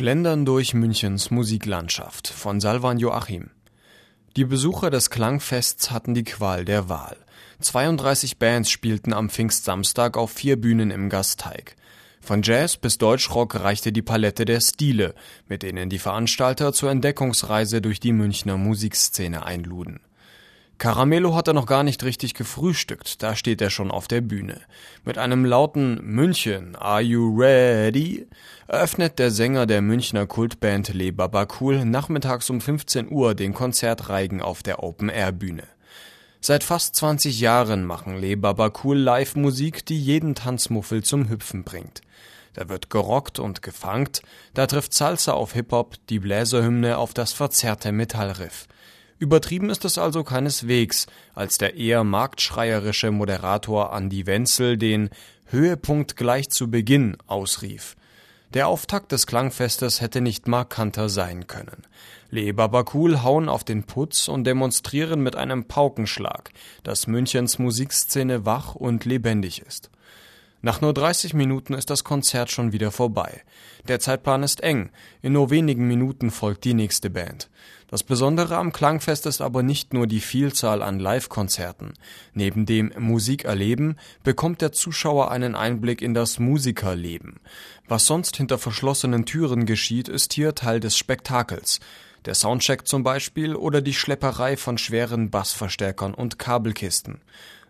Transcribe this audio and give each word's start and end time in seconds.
Schlendern 0.00 0.46
durch 0.46 0.72
Münchens 0.72 1.30
Musiklandschaft 1.30 2.26
von 2.26 2.58
Salvan 2.58 2.98
Joachim. 2.98 3.50
Die 4.34 4.46
Besucher 4.46 4.88
des 4.88 5.10
Klangfests 5.10 5.90
hatten 5.90 6.14
die 6.14 6.24
Qual 6.24 6.64
der 6.64 6.88
Wahl. 6.88 7.18
32 7.60 8.38
Bands 8.38 8.70
spielten 8.70 9.12
am 9.12 9.28
Pfingstsamstag 9.28 10.16
auf 10.16 10.30
vier 10.30 10.58
Bühnen 10.58 10.90
im 10.90 11.10
Gasteig. 11.10 11.76
Von 12.22 12.40
Jazz 12.40 12.78
bis 12.78 12.96
Deutschrock 12.96 13.56
reichte 13.56 13.92
die 13.92 14.00
Palette 14.00 14.46
der 14.46 14.62
Stile, 14.62 15.14
mit 15.48 15.62
denen 15.62 15.90
die 15.90 15.98
Veranstalter 15.98 16.72
zur 16.72 16.90
Entdeckungsreise 16.90 17.82
durch 17.82 18.00
die 18.00 18.12
Münchner 18.12 18.56
Musikszene 18.56 19.44
einluden. 19.44 20.00
Caramello 20.80 21.34
hat 21.34 21.46
er 21.46 21.52
noch 21.52 21.66
gar 21.66 21.82
nicht 21.82 22.04
richtig 22.04 22.32
gefrühstückt, 22.32 23.22
da 23.22 23.36
steht 23.36 23.60
er 23.60 23.68
schon 23.68 23.90
auf 23.90 24.08
der 24.08 24.22
Bühne. 24.22 24.62
Mit 25.04 25.18
einem 25.18 25.44
lauten 25.44 26.00
München, 26.02 26.74
are 26.74 27.02
you 27.02 27.38
ready? 27.38 28.26
eröffnet 28.66 29.18
der 29.18 29.30
Sänger 29.30 29.66
der 29.66 29.82
Münchner 29.82 30.26
Kultband 30.26 30.94
Le 30.94 31.12
Babakul 31.12 31.84
nachmittags 31.84 32.48
um 32.48 32.62
15 32.62 33.12
Uhr 33.12 33.34
den 33.34 33.52
Konzertreigen 33.52 34.40
auf 34.40 34.62
der 34.62 34.82
Open-Air-Bühne. 34.82 35.64
Seit 36.40 36.64
fast 36.64 36.96
20 36.96 37.38
Jahren 37.38 37.84
machen 37.84 38.18
Le 38.18 38.38
Babakul 38.38 38.96
Live-Musik, 38.96 39.84
die 39.84 40.02
jeden 40.02 40.34
Tanzmuffel 40.34 41.04
zum 41.04 41.28
Hüpfen 41.28 41.62
bringt. 41.62 42.00
Da 42.54 42.70
wird 42.70 42.88
gerockt 42.88 43.38
und 43.38 43.60
gefunkt, 43.60 44.22
da 44.54 44.66
trifft 44.66 44.94
Salsa 44.94 45.32
auf 45.32 45.52
Hip-Hop, 45.52 45.96
die 46.08 46.20
Bläserhymne 46.20 46.96
auf 46.96 47.12
das 47.12 47.34
verzerrte 47.34 47.92
Metallriff. 47.92 48.66
Übertrieben 49.20 49.68
ist 49.68 49.84
es 49.84 49.98
also 49.98 50.24
keineswegs, 50.24 51.06
als 51.34 51.58
der 51.58 51.76
eher 51.76 52.04
marktschreierische 52.04 53.10
Moderator 53.10 53.92
Andi 53.92 54.24
Wenzel 54.24 54.78
den 54.78 55.10
Höhepunkt 55.44 56.16
gleich 56.16 56.48
zu 56.48 56.70
Beginn 56.70 57.18
ausrief. 57.26 57.96
Der 58.54 58.66
Auftakt 58.66 59.12
des 59.12 59.26
Klangfestes 59.26 60.00
hätte 60.00 60.22
nicht 60.22 60.48
markanter 60.48 61.10
sein 61.10 61.46
können. 61.46 61.82
Le 62.30 62.54
Babakul 62.54 63.22
hauen 63.22 63.50
auf 63.50 63.62
den 63.62 63.82
Putz 63.84 64.26
und 64.26 64.44
demonstrieren 64.44 65.22
mit 65.22 65.36
einem 65.36 65.66
Paukenschlag, 65.66 66.50
dass 66.82 67.06
Münchens 67.06 67.58
Musikszene 67.58 68.46
wach 68.46 68.74
und 68.74 69.04
lebendig 69.04 69.60
ist. 69.60 69.90
Nach 70.62 70.82
nur 70.82 70.92
30 70.92 71.32
Minuten 71.32 71.72
ist 71.72 71.88
das 71.88 72.04
Konzert 72.04 72.50
schon 72.50 72.72
wieder 72.72 72.90
vorbei. 72.90 73.42
Der 73.88 73.98
Zeitplan 73.98 74.42
ist 74.42 74.62
eng. 74.62 74.90
In 75.22 75.32
nur 75.32 75.48
wenigen 75.48 75.88
Minuten 75.88 76.30
folgt 76.30 76.64
die 76.64 76.74
nächste 76.74 77.08
Band. 77.08 77.48
Das 77.88 78.02
Besondere 78.02 78.56
am 78.56 78.72
Klangfest 78.72 79.24
ist 79.24 79.40
aber 79.40 79.62
nicht 79.62 79.94
nur 79.94 80.06
die 80.06 80.20
Vielzahl 80.20 80.82
an 80.82 81.00
Live-Konzerten. 81.00 81.94
Neben 82.34 82.66
dem 82.66 82.92
Musikerleben 82.98 83.98
bekommt 84.22 84.60
der 84.60 84.72
Zuschauer 84.72 85.30
einen 85.30 85.54
Einblick 85.54 86.02
in 86.02 86.12
das 86.12 86.38
Musikerleben. 86.38 87.40
Was 87.88 88.06
sonst 88.06 88.36
hinter 88.36 88.58
verschlossenen 88.58 89.24
Türen 89.24 89.64
geschieht, 89.64 90.08
ist 90.08 90.34
hier 90.34 90.54
Teil 90.54 90.78
des 90.78 90.96
Spektakels. 90.96 91.80
Der 92.26 92.34
Soundcheck 92.34 92.86
zum 92.86 93.02
Beispiel 93.02 93.56
oder 93.56 93.80
die 93.80 93.94
Schlepperei 93.94 94.58
von 94.58 94.76
schweren 94.76 95.30
Bassverstärkern 95.30 96.12
und 96.12 96.38
Kabelkisten. 96.38 97.22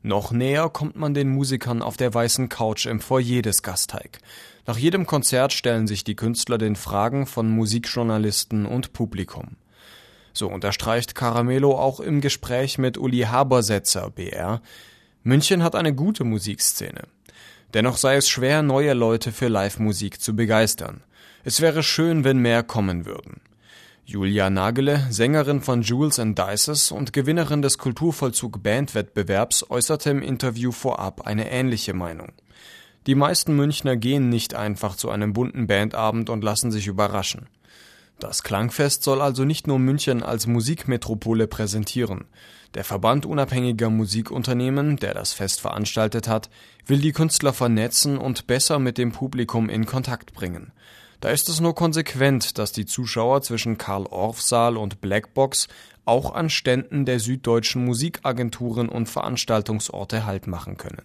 Noch 0.03 0.33
näher 0.33 0.71
kommt 0.71 0.97
man 0.97 1.13
den 1.13 1.29
Musikern 1.29 1.83
auf 1.83 1.97
der 1.97 2.15
weißen 2.15 2.49
Couch 2.49 2.87
im 2.87 3.01
Foyer 3.01 3.43
des 3.43 3.63
Gasteig. 3.63 4.19
Nach 4.67 4.79
jedem 4.79 5.07
Konzert 5.07 5.53
stellen 5.53 5.87
sich 5.87 6.05
die 6.05 6.17
Künstler 6.17 6.57
den 6.57 6.77
Fragen 6.77 7.27
von 7.27 7.51
Musikjournalisten 7.51 8.65
und 8.65 8.93
Publikum. 8.95 9.57
So 10.33 10.49
unterstreicht 10.49 11.15
Caramelo 11.15 11.79
auch 11.79 12.01
im 12.01 12.21
Gespräch 12.21 12.79
mit 12.79 12.97
Uli 12.97 13.21
Habersetzer, 13.21 14.11
BR, 14.11 14.63
München 15.23 15.63
hat 15.63 15.75
eine 15.75 15.95
gute 15.95 16.25
Musikszene. 16.25 17.03
Dennoch 17.75 17.99
sei 17.99 18.17
es 18.17 18.29
schwer, 18.29 18.63
neue 18.63 18.95
Leute 18.95 19.33
für 19.33 19.49
Live-Musik 19.49 20.21
zu 20.21 20.35
begeistern. 20.35 21.03
Es 21.45 21.61
wäre 21.61 21.83
schön, 21.83 22.25
wenn 22.25 22.39
mehr 22.39 22.63
kommen 22.63 23.05
würden. 23.05 23.43
Julia 24.05 24.51
Nagele, 24.51 25.07
Sängerin 25.11 25.61
von 25.61 25.83
Jules 25.83 26.19
and 26.19 26.39
Dices 26.39 26.91
und 26.91 27.13
Gewinnerin 27.13 27.63
des 27.63 27.79
Kulturvollzug 27.79 28.63
Bandwettbewerbs, 28.63 29.71
äußerte 29.71 30.11
im 30.11 30.23
Interview 30.23 30.73
vorab 30.73 31.27
eine 31.27 31.51
ähnliche 31.51 31.95
Meinung. 31.95 32.33
Die 33.07 33.15
meisten 33.15 33.55
Münchner 33.55 33.97
gehen 33.97 34.29
nicht 34.29 34.55
einfach 34.55 34.97
zu 34.97 35.11
einem 35.11 35.33
bunten 35.33 35.67
Bandabend 35.67 36.29
und 36.29 36.45
lassen 36.45 36.71
sich 36.71 36.87
überraschen. 36.87 37.49
Das 38.19 38.43
Klangfest 38.43 39.03
soll 39.03 39.23
also 39.23 39.45
nicht 39.45 39.67
nur 39.67 39.79
München 39.79 40.23
als 40.23 40.47
Musikmetropole 40.47 41.47
präsentieren. 41.47 42.27
Der 42.75 42.85
Verband 42.85 43.25
unabhängiger 43.25 43.89
Musikunternehmen, 43.89 44.97
der 44.99 45.15
das 45.15 45.33
Fest 45.33 45.61
veranstaltet 45.61 46.29
hat, 46.29 46.51
will 46.85 46.99
die 46.99 47.13
Künstler 47.13 47.55
vernetzen 47.55 48.19
und 48.19 48.47
besser 48.47 48.79
mit 48.79 48.99
dem 48.99 49.13
Publikum 49.13 49.71
in 49.71 49.87
Kontakt 49.87 50.35
bringen. 50.35 50.73
Da 51.21 51.29
ist 51.29 51.51
es 51.51 51.61
nur 51.61 51.75
konsequent, 51.75 52.57
dass 52.57 52.73
die 52.73 52.87
Zuschauer 52.87 53.43
zwischen 53.43 53.77
Karl-Orff-Saal 53.77 54.79
und 54.79 55.03
Blackbox 55.03 55.69
auch 56.07 56.35
an 56.35 56.49
Ständen 56.49 57.05
der 57.05 57.21
süddeutschen 57.21 57.85
Musikagenturen 57.85 58.89
und 58.89 59.07
Veranstaltungsorte 59.07 60.25
Halt 60.25 60.47
machen 60.47 60.79
können. 60.79 61.03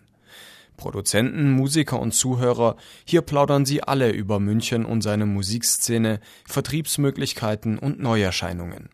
Produzenten, 0.77 1.51
Musiker 1.51 1.99
und 1.99 2.13
Zuhörer, 2.13 2.75
hier 3.05 3.21
plaudern 3.21 3.65
sie 3.65 3.83
alle 3.83 4.11
über 4.11 4.39
München 4.39 4.85
und 4.85 5.01
seine 5.01 5.25
Musikszene, 5.25 6.19
Vertriebsmöglichkeiten 6.45 7.77
und 7.77 7.99
Neuerscheinungen. 7.99 8.89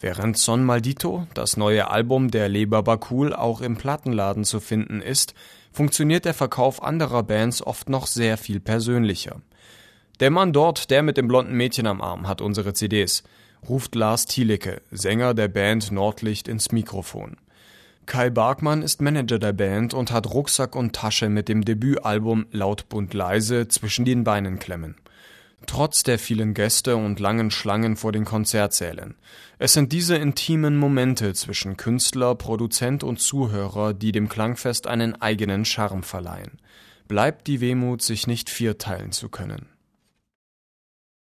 Während 0.00 0.38
Son 0.38 0.64
Maldito, 0.64 1.26
das 1.34 1.56
neue 1.56 1.90
Album 1.90 2.30
der 2.30 2.48
Leber 2.48 2.82
Bakul, 2.82 3.32
auch 3.32 3.60
im 3.60 3.76
Plattenladen 3.76 4.44
zu 4.44 4.60
finden 4.60 5.00
ist, 5.00 5.34
funktioniert 5.72 6.24
der 6.24 6.34
Verkauf 6.34 6.82
anderer 6.82 7.22
Bands 7.22 7.62
oft 7.62 7.88
noch 7.88 8.06
sehr 8.06 8.36
viel 8.36 8.60
persönlicher. 8.60 9.40
Der 10.20 10.30
Mann 10.30 10.52
dort, 10.52 10.90
der 10.90 11.02
mit 11.02 11.16
dem 11.16 11.26
blonden 11.26 11.54
Mädchen 11.54 11.86
am 11.86 12.00
Arm, 12.00 12.28
hat 12.28 12.40
unsere 12.40 12.72
CDs, 12.72 13.24
ruft 13.68 13.94
Lars 13.94 14.26
Thielicke, 14.26 14.80
Sänger 14.92 15.34
der 15.34 15.48
Band 15.48 15.90
Nordlicht, 15.90 16.46
ins 16.46 16.70
Mikrofon. 16.70 17.36
Kai 18.06 18.30
Barkmann 18.30 18.82
ist 18.82 19.00
Manager 19.00 19.38
der 19.38 19.54
Band 19.54 19.94
und 19.94 20.12
hat 20.12 20.32
Rucksack 20.32 20.76
und 20.76 20.94
Tasche 20.94 21.28
mit 21.28 21.48
dem 21.48 21.64
Debütalbum 21.64 22.46
Laut 22.52 22.88
bunt 22.88 23.14
leise 23.14 23.66
zwischen 23.68 24.04
den 24.04 24.24
Beinen 24.24 24.58
klemmen. 24.58 24.96
Trotz 25.66 26.02
der 26.02 26.18
vielen 26.18 26.52
Gäste 26.52 26.96
und 26.96 27.18
langen 27.18 27.50
Schlangen 27.50 27.96
vor 27.96 28.12
den 28.12 28.26
Konzertsälen. 28.26 29.14
Es 29.58 29.72
sind 29.72 29.92
diese 29.92 30.16
intimen 30.16 30.76
Momente 30.76 31.32
zwischen 31.32 31.78
Künstler, 31.78 32.34
Produzent 32.34 33.02
und 33.02 33.18
Zuhörer, 33.18 33.94
die 33.94 34.12
dem 34.12 34.28
Klangfest 34.28 34.86
einen 34.86 35.20
eigenen 35.20 35.64
Charme 35.64 36.02
verleihen. 36.02 36.60
Bleibt 37.08 37.46
die 37.46 37.62
Wehmut, 37.62 38.02
sich 38.02 38.26
nicht 38.26 38.50
vierteilen 38.50 39.12
zu 39.12 39.30
können. 39.30 39.73